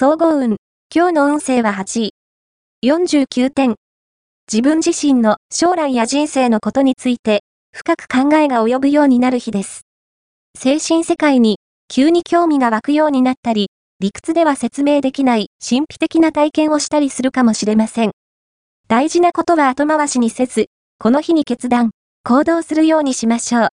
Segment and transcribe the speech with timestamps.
[0.00, 0.58] 総合運。
[0.94, 2.14] 今日の運勢は8位。
[2.84, 3.74] 49点。
[4.48, 7.40] 自分自身の将来や人生のことについて、
[7.74, 9.88] 深く考えが及ぶようになる日です。
[10.56, 11.58] 精神世界に
[11.88, 18.12] 急に興味が湧くようになったり、理屈では説明できない神秘的な体験をしたりするかもしれません。
[18.86, 20.66] 大事なことは後回しにせず、
[21.00, 21.90] この日に決断、
[22.22, 23.68] 行動するようにしましょう。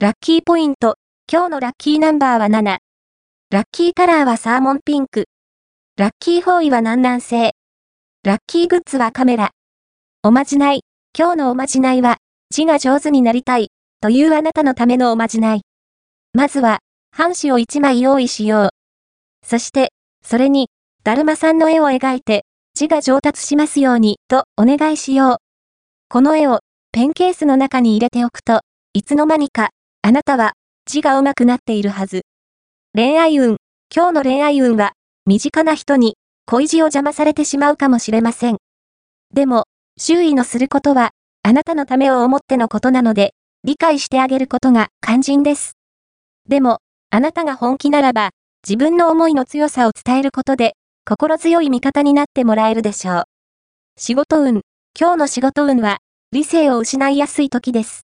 [0.00, 0.96] ラッキーポイント、
[1.32, 2.76] 今日のラッキーナンバーは7。
[3.50, 5.24] ラッキーカラーはサーモンピンク。
[5.98, 7.54] ラッキーフォーイは南南西。
[8.22, 9.52] ラッキーグッズはカメラ。
[10.22, 10.82] おまじない。
[11.18, 12.18] 今日のおまじないは、
[12.50, 13.68] 字が上手になりたい、
[14.02, 15.62] というあなたのためのおまじない。
[16.34, 16.80] まずは、
[17.12, 18.68] 半紙を1枚用意しよう。
[19.42, 20.68] そして、それに、
[21.02, 22.44] だるまさんの絵を描いて、
[22.74, 25.36] 字が上達しますように、とお願いしよう。
[26.10, 26.60] この絵を、
[26.92, 28.60] ペンケースの中に入れておくと、
[28.92, 29.70] いつの間にか、
[30.02, 30.52] あなたは、
[30.84, 32.26] 字が上手くなっているはず。
[32.94, 33.56] 恋愛運。
[33.90, 34.92] 今日の恋愛運は、
[35.28, 36.14] 身近な人に、
[36.46, 38.58] 恋路を邪魔されてしまうかもしれません。
[39.34, 39.64] でも、
[39.98, 41.10] 周囲のすることは、
[41.42, 45.72] あなたのためを思ってのことなので、理解してあげることが肝心です。
[46.48, 46.78] でも、
[47.10, 48.30] あなたが本気ならば、
[48.64, 50.74] 自分の思いの強さを伝えることで、
[51.04, 53.24] 心強い味方になってもらえるでしょう。
[53.96, 54.60] 仕事運。
[54.96, 55.98] 今日の仕事運は、
[56.30, 58.02] 理性を失いやすい時です。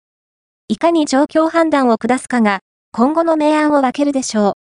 [0.67, 4.53] いかに状況判断を下すかが、今後の明暗を分けるでしょう。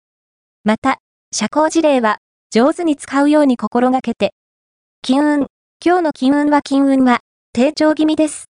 [0.64, 0.98] また、
[1.32, 2.18] 社交辞令は、
[2.52, 4.34] 上手に使うように心がけて。
[5.02, 5.46] 金運。
[5.84, 7.20] 今日の金運は金運は、
[7.52, 8.46] 低調気味です。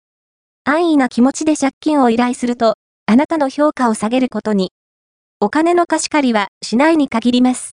[0.62, 2.74] 安易な気持ちで借金を依頼すると、
[3.06, 4.70] あなたの評価を下げることに。
[5.40, 7.66] お金の貸し借りはしないに限ります。